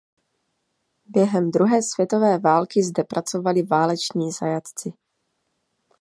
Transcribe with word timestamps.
Během 1.05 1.51
druhé 1.51 1.83
světové 1.83 2.37
války 2.39 2.83
zde 2.83 3.03
pracovali 3.03 3.63
váleční 3.63 4.31
zajatci. 4.31 4.93